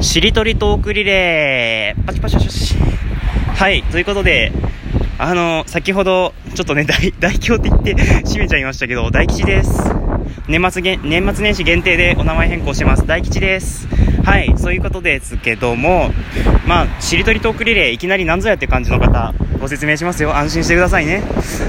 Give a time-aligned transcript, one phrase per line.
[0.00, 2.74] しりとりトークリレーパチパチパチパチ
[3.56, 4.52] はい、ということで、
[5.18, 9.90] あの、先ほど、ちょっとね、大、 大凶って言って閉めちゃいましたけど、大吉です。
[10.48, 13.06] 年末げ年末年始限定でお名前変更してます。
[13.06, 13.88] 大吉です。
[14.24, 16.12] はい、そういうことですけども、
[16.66, 20.36] まあ、しりとりトークリレー、いきなりなんぞやって感じの方、ご説明しますよ。
[20.36, 21.22] 安心してくださいね。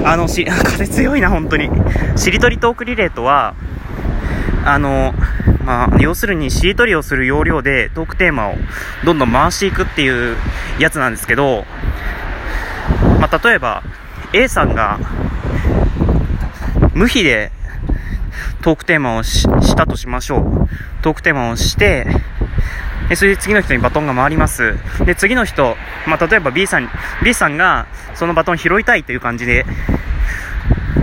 [0.04, 1.70] あの、し、 風強いな、本当に。
[2.16, 3.54] しりとりトークリレーとは、
[4.64, 5.14] あの、
[5.68, 8.54] まあ、要するにしりとりをする要領でトークテーマを
[9.04, 10.34] どんどん回していくっていう
[10.80, 11.66] やつなんですけど、
[13.20, 13.82] まあ、例えば
[14.32, 14.98] A さんが
[16.94, 17.52] 無比で
[18.62, 20.68] トークテーマをししたとしましょう。
[21.02, 22.06] トークテーマをして、
[23.10, 24.74] でそれで次の人にバトンが回ります。
[25.04, 25.76] で、次の人、
[26.06, 26.88] まあ、例えば B さん、
[27.22, 29.66] B さんがそのバトン拾いたいという感じで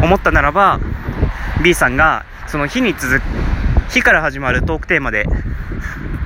[0.02, 0.80] 思ったならば、
[1.64, 3.22] B さんがその日に続
[3.90, 5.26] く、日から始まるトークテーマで、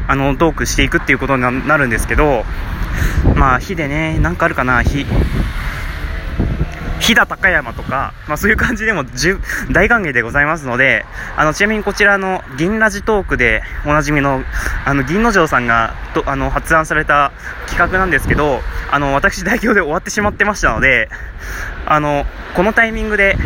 [0.08, 2.44] あの、トークしていくっていうことになるんですけど、
[3.36, 5.06] まあ、日でね、なんかあるかな、日。
[7.00, 9.04] 飛騨高山とか、まあそういう感じでも
[9.72, 14.44] 大歓迎でございますので、あの、ちなみにこちらの銀ラジトークでおなじみの、
[14.86, 17.32] あの、銀之丞さんが、と、あの、発案された
[17.68, 18.60] 企画なんですけど、
[18.92, 21.10] あの、私代表で終わってしまってましたので、
[21.86, 23.38] あの、このタイミングで、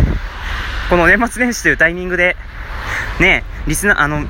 [0.89, 2.35] この年末年始というタイミングで、
[3.19, 4.25] ね、リスナー、あの、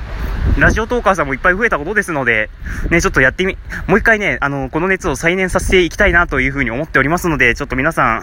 [0.59, 2.49] ラジオトーカーさんもいっぱい増えたことですので、
[2.89, 8.21] ね、ちょっとやってみ、もう一回ね、あの、この熱を再燃させていきたいなというふうに思っておりますので、ちょっと皆さん、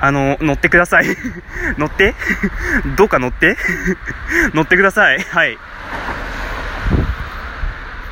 [0.00, 1.06] あの、乗ってください。
[1.78, 2.14] 乗って？
[2.96, 3.56] どうか乗って？
[4.52, 5.20] 乗ってください。
[5.20, 5.58] はい。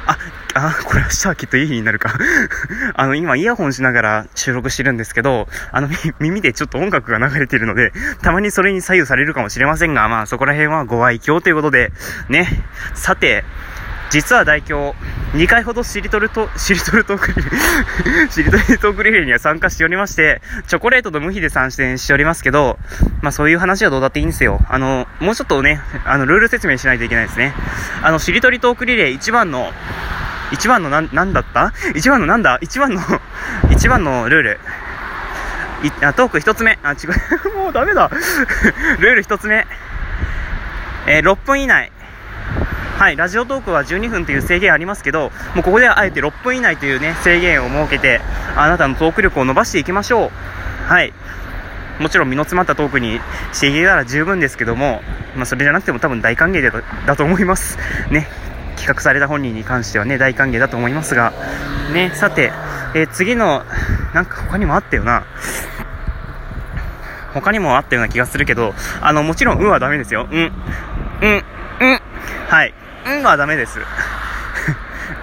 [0.07, 0.19] あ、
[0.55, 2.15] あ、これ明日はきっといい日になるか。
[2.95, 5.89] あの、今イヤホンしながら収録してるんですけど、あの、
[6.21, 11.93] 耳でちょっと音楽が流れてるので、たまにそれに左右されるかもしれませんが、まあそこら辺はご愛嬌ということで、
[12.29, 12.49] ね。
[12.95, 13.45] さて、
[14.15, 14.97] 実は代表、
[15.37, 22.79] 2回ほどしりとると、 しりとるトークリレー、 しりとりトークリレーには参加しておりまして、チョコレートと無比で参戦しておりますけど、
[23.23, 24.65] まあそういう話はどうだっていいんですよ。
[24.71, 27.55] あの、もうちょっとね、あの、ルール説明しないといけないですね。
[28.05, 29.73] あの、しりとりトークリレー1番の、
[30.53, 34.61] 1番のなん、なんだった ?1 番のなんだ ?1 番の、1番のルール。
[35.83, 36.79] いあトーク1つ目。
[36.85, 36.95] あ、違
[37.51, 37.59] う。
[37.59, 38.09] もうダメだ。
[39.01, 39.67] ルール1つ目。
[41.09, 41.91] えー6分以内。
[43.05, 48.23] はい、ラジオトークは12分という制限ありますけど、もうここではあえて6分以内というね、制限を設けて、
[48.57, 50.31] あなたのトーク力を伸ばしていきましょう。
[50.89, 51.13] はい。
[51.99, 53.21] もちろん身の詰まったトークに
[53.53, 55.03] していけたら十分ですけども、
[55.37, 57.77] まあそれじゃなくても多分大歓迎だだと思います。
[58.11, 58.27] ね。
[58.77, 61.35] 企画された本人に関してはね、大歓迎だと思いますが、
[61.93, 62.53] ね、さて、
[62.95, 63.65] えー次の、
[64.15, 65.25] なんか他にもあったよな。
[67.35, 68.73] 他にもあったような気がするけど、
[69.03, 70.27] あの、もちろん、うんはダメですよ。
[70.31, 70.53] うん。
[71.21, 71.45] うん。
[71.81, 72.01] うん。
[72.49, 72.73] はい。
[73.07, 73.79] うんはダメです。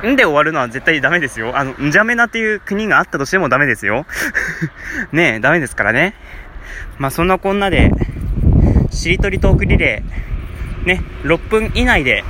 [0.05, 1.57] んで終わるのは絶対ダメですよ。
[1.57, 4.05] あの、んじゃめなっていう国があったとしてもダメですよ。
[5.11, 6.13] ねえ、ダメですからね。
[6.97, 7.91] まあ、そんなこんなで、
[8.91, 12.23] しりとりトークリレー、ね、6分以内で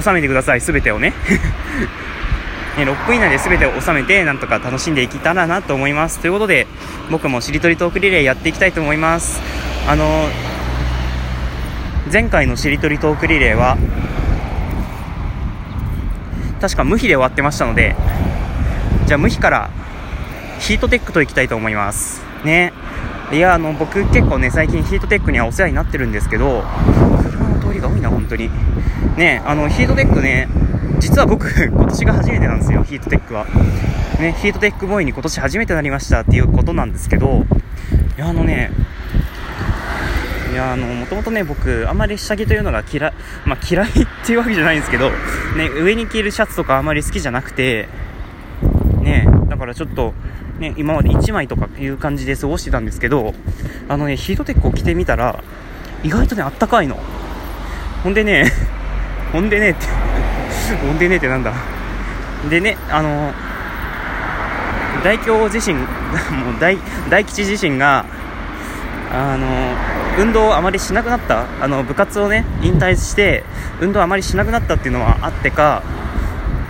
[0.00, 1.12] 収めてください、すべてをね。
[2.76, 6.20] ね、6分以内で全てを収めて、なんとか楽しんでいけたらなと思います。
[6.20, 6.66] ということで、
[7.10, 9.40] 僕もしりとりトークリレーやっていきたいと思います。
[9.88, 10.28] あの、
[12.12, 13.78] 前回のしりとりトークリレーは、
[16.60, 17.94] 確か無比で終わってましたので、
[19.06, 19.70] じゃあ無比から
[20.58, 22.22] ヒートテックといきたいと思います。
[22.44, 22.72] ね。
[23.32, 26.62] いや、あの、僕結構ね、最近ヒートテックにはお世話になってるんですけど、
[27.22, 28.50] 車の通りが多いな、本当に。
[29.16, 30.48] ね、あの、ヒートテックね、
[30.98, 33.46] 実は僕、 今年が初めてなんですよ、ヒートテックは。
[34.20, 37.44] ね、ヒートテックボーイに今年初めてなりましたっていうことなんですけど、
[38.16, 38.70] いや、あのね、
[40.56, 43.12] や、あの、もともとね、僕、あんまり下着というのが嫌い、
[43.44, 43.92] まあ、嫌いっ
[44.26, 45.10] ていうわけじゃないんですけど、
[45.56, 47.88] ね、上に着るシャツとかあんまり好きじゃなくて、
[49.02, 50.14] ね、だからちょっと、
[50.58, 53.34] ね、今まで1枚とかいう感じで過ごしてたんですけど、
[53.88, 55.42] あのね、ヒートテックを着てみたら、
[56.02, 56.98] 意外とね、あったかいの。
[58.02, 58.50] ほんでね、
[59.32, 59.86] ほんでねって、
[60.76, 61.52] ほんでねってなんだ。
[62.48, 63.32] でね、あの、
[65.04, 65.86] 大京自身、 もう
[66.60, 66.78] 大、
[67.10, 68.04] 大吉自身が、
[69.12, 73.44] あの、運動をあまりしなくなった、あの、部活をね、引退して、
[73.80, 75.82] 運動あまりしなくなったっていうのはあってか、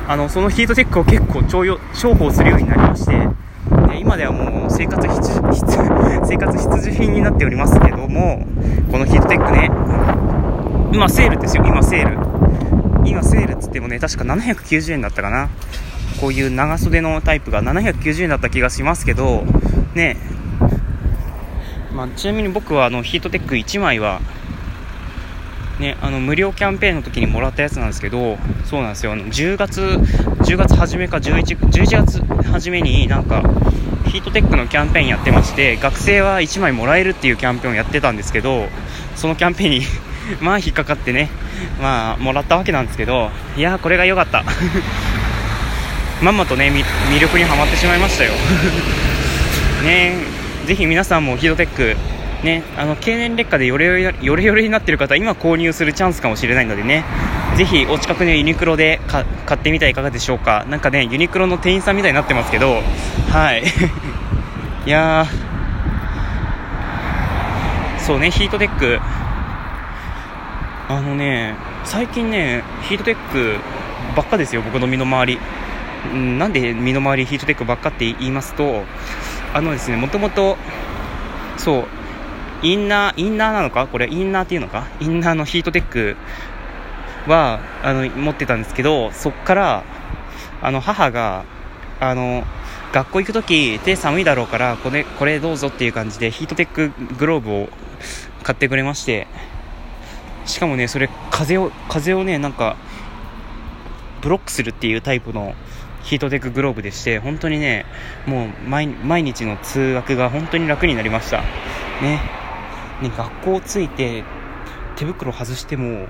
[0.08, 1.78] あの、そのヒートテックを結構重
[2.12, 5.66] 宝するようになりまして、ね今ではもう生活必需必
[6.24, 8.46] 生活必需品になっておりますけども、
[8.90, 9.70] このヒートテックね、
[10.92, 12.18] 今セールですよ、今セール。
[13.04, 15.48] 今セールっつってもね、確か790円だったかな。
[16.20, 19.44] こういう長袖のタイプが790円だった気がしますけど、
[19.94, 20.16] ね、
[21.96, 24.20] まあ、ちなみに僕はあのヒートテック1枚は
[25.78, 33.42] ね、あの無料キャンペーンの時にもらったやつなんですけど、そうなんですよ、あの10月、10月初めか11、11月初めになんか、
[34.06, 38.68] ヒートテックのキャンペーンやってまして、学生は1枚もらえるっていうキャンペーンをやってたんですけど、
[39.16, 39.82] そのキャンペーンに
[40.40, 41.28] まあ引っかかってね、
[41.80, 44.44] まあもらったわけなんですけど、いやこれが良かった。
[46.22, 46.72] まんまとね、
[47.10, 48.32] 魅力にはまってしまいましたよ。
[49.84, 50.35] ね
[50.66, 51.96] ぜひ皆さんもヒートテック、
[52.44, 57.04] ね、あの経年劣化でヨレヨレになってる方今購入するチャンスかもしれないのでね
[57.56, 59.24] ぜひお近くのユニクロで買
[59.56, 60.66] ってみてはいかがでしょうか。
[60.68, 62.82] なんかねユニクロの店員さんみたいになってますけど
[63.30, 63.62] はい。
[64.86, 65.24] いや
[67.98, 68.98] そうねヒートテック。
[70.88, 71.54] あのね
[71.84, 73.56] 最近ねヒートテック
[74.16, 75.38] ばっかですよ僕の身の回り。
[76.12, 78.84] なんで身の回りヒートテックばっかって言いますと
[79.54, 80.56] あのですねもともと
[81.56, 81.86] そう
[82.62, 83.86] インナー、インナーなのか？
[83.86, 84.88] これインナーっていうのか？
[85.00, 86.16] インナーのヒートテック
[87.26, 89.84] は、あの、持ってたんですけど、そっから、
[90.62, 91.44] あの、母が、
[92.00, 92.44] あの、
[92.92, 97.68] 学校行くとき手寒いだろうから、これ、これどうぞっていう感じでヒートテックグローブを
[98.42, 99.26] 買ってくれまして、
[100.46, 102.76] しかもね、それ、風を、風をね、なんか、
[104.22, 105.54] ブロックするっていうタイプの
[106.06, 107.84] ヒートテックグローブでして、本当にね、
[108.26, 108.86] もう毎
[109.24, 111.42] 日の通学が本当に楽になりました。
[112.00, 112.20] ね。
[113.02, 114.22] ね、学校着いて
[114.94, 116.06] 手袋外しても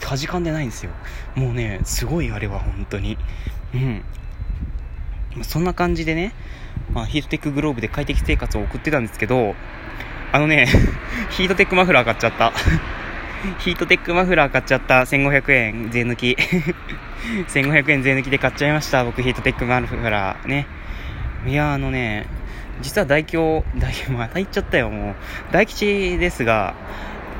[0.00, 0.92] かじかんでないんですよ。
[1.34, 3.18] もうね、すごいあれは本当に。
[3.74, 4.04] うん。
[5.42, 6.32] そんな感じでね、
[6.94, 9.56] まあ、ヒートテックグローブで快適生活を送ってたんですけど、
[10.30, 10.68] あのね、
[11.30, 12.52] ヒートテックマフラー買っちゃった。
[13.58, 15.00] ヒートテックマフラー買っちゃった。
[15.00, 16.36] 1500円税抜き。
[17.52, 19.04] 1500円税抜きで買っちゃいました。
[19.04, 20.66] 僕ヒートテックマフラーね。
[21.46, 22.26] いや、あのね、
[22.82, 25.14] 実は大京、大京、また言っちゃったよ、もう。
[25.50, 26.74] 大吉ですが、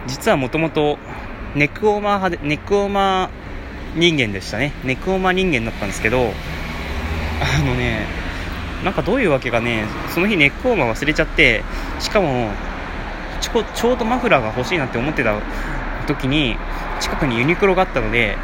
[0.09, 0.99] 実はもともと、
[1.55, 3.29] ネックウォーマー派で、ネックウォーマー
[3.95, 4.73] 人間でしたね。
[4.83, 6.33] ネックウォーマー人間だったんですけど、
[7.41, 8.07] あのね、
[8.85, 11.63] なんかどういうわけかね、その日ネックウォーマー忘れちゃって、
[12.01, 12.51] しかも、
[13.41, 15.35] ちょちょうどマフラーが欲しいなって思ってた
[16.15, 16.57] 時に、
[17.01, 18.37] 近くにユニクロがあったので、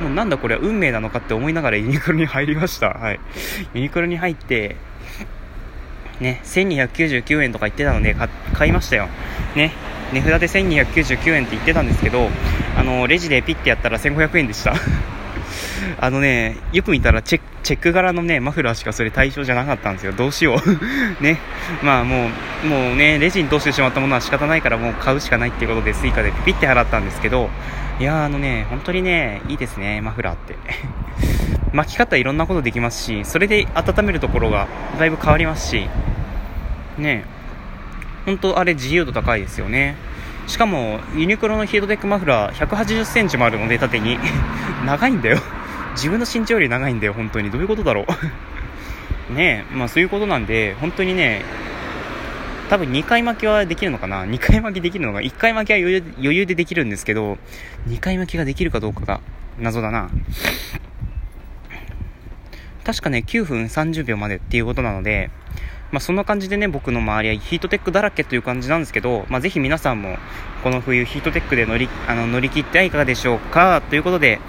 [0.00, 2.90] もうなんだこれは運命なのかって思いながらユニクロに入りました。
[2.90, 3.20] はい。
[3.74, 4.76] ユニクロに入って、
[6.20, 8.14] ね、1299円とか言ってたので
[8.54, 9.08] 買いましたよ。
[9.54, 9.72] ね、
[10.12, 12.28] 値札で1299円って言ってたんですけど、
[12.76, 14.74] あの、レジでピッてやったら1500円でした。
[16.00, 20.12] あのね、よく見たらチェック柄のね、マフラーしかそれ対象じゃなかったんですよ。
[20.12, 20.62] どうしよう。
[21.22, 21.38] ね。
[21.82, 22.28] まあも
[22.64, 27.50] う、もうね、レジに通してしまったものは仕方ないからもう買うしかないっていうことで Suica でピッて払ったんですけど、
[27.98, 30.56] いやあのね、本当にね、いいですね、マフラーって。
[31.72, 34.66] 巻き方いろんなことできますし、それで温めるところが
[34.98, 35.88] だいぶ変わりますし、
[36.98, 37.24] ね
[38.24, 39.96] 本当あれ自由度高いですよね。
[40.46, 44.18] しかも、ユニクロのヒートテックマフラー180センチもあるので、縦に。
[44.86, 45.38] 長いんだよ。
[45.96, 47.50] 自分の身長より長いんだよ、本当に。
[47.50, 48.06] どういうことだろ
[49.30, 49.32] う。
[49.34, 51.42] ねえ、まあそういうことなんで、本当にね、
[52.68, 57.38] 多分2回巻きはできるのかな ?2 回巻きできるのが、1回巻きは余裕余裕でできるんですけど、
[57.88, 59.20] 2回巻きができるかどうかが
[59.58, 60.10] 謎だな。
[62.84, 65.30] 確かね、9分30秒までっていうことなので、
[65.90, 70.18] まあ、そんな感じでね、僕の周りはヒートテックだらけという感じなんですけど、まあ、ぜひ皆さんも、
[70.62, 74.40] この冬ヒートテックで乗り、あの、乗り切ってはいかがでしょうかということで、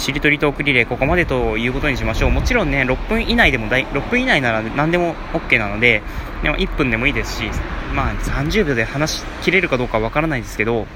[0.00, 2.30] しりとりトークリレーここまでということにしましょう。
[2.30, 6.02] もちろんね、6分以内でも大、6分以内なら何でも OK なので、
[6.42, 7.50] でも1分でもいいですし、
[7.94, 10.86] まあ30秒で話し切れるかどうかわからないですけど、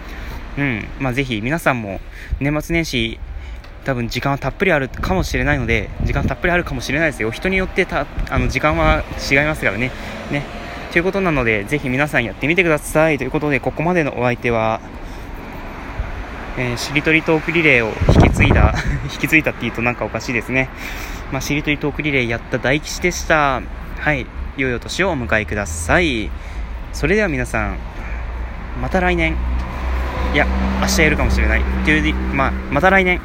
[0.56, 2.00] うん、まあぜひ皆さんも
[2.40, 3.18] 年末年始
[3.84, 7.30] 多分時間はたっぷりあるかもしれないので、時間たっぷりあるかもしれないですよ。
[7.30, 9.90] 人によってた、あの、時間は違いますからね。
[10.30, 10.42] ね。
[10.92, 13.18] ということなので、ぜひ皆さんやってみてください。
[13.18, 14.80] ということで、ここまでのお相手は、
[16.56, 18.75] えー、しりとりトークリレーを引き継いだ、
[19.12, 20.68] 引き継いだって言うとなんかおかしいですね。
[21.32, 23.61] まあ、しりとりトークリレーやった大吉でした。
[23.99, 24.26] はい。
[24.56, 26.30] 良いお年をお迎えください。
[26.92, 27.76] それでは皆さん、
[28.80, 29.34] また来年。
[30.32, 30.46] いや、
[30.80, 31.62] 明日やるかもしれない。
[31.84, 33.20] という、まあ、また来年。